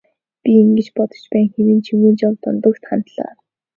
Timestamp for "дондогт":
2.43-2.83